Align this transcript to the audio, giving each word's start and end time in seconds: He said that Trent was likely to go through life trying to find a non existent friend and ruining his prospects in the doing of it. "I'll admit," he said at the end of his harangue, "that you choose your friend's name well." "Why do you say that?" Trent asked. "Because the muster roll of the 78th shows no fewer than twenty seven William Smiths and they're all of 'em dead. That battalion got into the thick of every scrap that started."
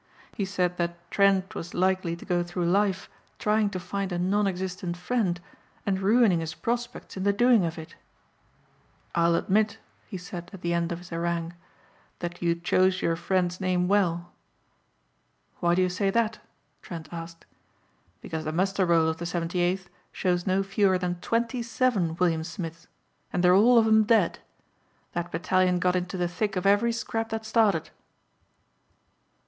He 0.33 0.45
said 0.45 0.77
that 0.77 1.11
Trent 1.11 1.53
was 1.53 1.75
likely 1.75 2.15
to 2.15 2.25
go 2.25 2.41
through 2.41 2.65
life 2.65 3.07
trying 3.37 3.69
to 3.69 3.79
find 3.79 4.11
a 4.11 4.17
non 4.17 4.47
existent 4.47 4.97
friend 4.97 5.39
and 5.85 5.99
ruining 5.99 6.39
his 6.39 6.55
prospects 6.55 7.17
in 7.17 7.23
the 7.23 7.31
doing 7.31 7.65
of 7.65 7.77
it. 7.77 7.95
"I'll 9.13 9.35
admit," 9.35 9.77
he 10.07 10.17
said 10.17 10.49
at 10.53 10.61
the 10.61 10.73
end 10.73 10.91
of 10.91 10.97
his 10.97 11.09
harangue, 11.09 11.53
"that 12.17 12.41
you 12.41 12.55
choose 12.55 13.03
your 13.03 13.15
friend's 13.15 13.61
name 13.61 13.87
well." 13.87 14.31
"Why 15.59 15.75
do 15.75 15.83
you 15.83 15.89
say 15.89 16.09
that?" 16.09 16.39
Trent 16.81 17.07
asked. 17.11 17.45
"Because 18.21 18.43
the 18.43 18.51
muster 18.51 18.87
roll 18.87 19.07
of 19.07 19.17
the 19.17 19.25
78th 19.25 19.85
shows 20.11 20.47
no 20.47 20.63
fewer 20.63 20.97
than 20.97 21.21
twenty 21.21 21.61
seven 21.61 22.15
William 22.15 22.43
Smiths 22.43 22.87
and 23.31 23.43
they're 23.43 23.53
all 23.53 23.77
of 23.77 23.85
'em 23.85 24.05
dead. 24.05 24.39
That 25.13 25.31
battalion 25.31 25.77
got 25.77 25.95
into 25.95 26.17
the 26.17 26.27
thick 26.27 26.55
of 26.55 26.65
every 26.65 26.91
scrap 26.91 27.29
that 27.29 27.45
started." 27.45 27.91